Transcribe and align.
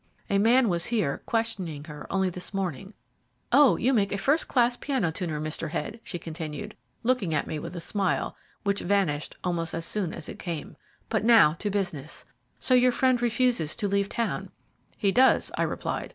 A 0.31 0.39
man 0.39 0.67
was 0.67 0.87
here 0.87 1.21
questioning 1.27 1.83
her 1.83 2.07
only 2.11 2.31
this 2.31 2.55
morning. 2.55 2.95
Oh, 3.51 3.77
you 3.77 3.93
make 3.93 4.11
a 4.11 4.17
first 4.17 4.47
class 4.47 4.75
piano 4.75 5.11
tuner, 5.11 5.39
Mr. 5.39 5.69
Head," 5.69 5.99
she 6.03 6.17
continued, 6.17 6.75
looking 7.03 7.35
at 7.35 7.45
me 7.45 7.59
with 7.59 7.75
a 7.75 7.79
smile, 7.79 8.35
which 8.63 8.79
vanished 8.79 9.35
almost 9.43 9.75
as 9.75 9.85
soon 9.85 10.11
as 10.11 10.27
it 10.27 10.39
came. 10.39 10.75
"But 11.09 11.23
now 11.23 11.53
to 11.59 11.69
business. 11.69 12.25
So 12.59 12.73
your 12.73 12.91
friend 12.91 13.21
refuses 13.21 13.75
to 13.75 13.87
leave 13.87 14.09
town." 14.09 14.49
"He 14.97 15.11
does," 15.11 15.51
I 15.55 15.61
replied. 15.61 16.09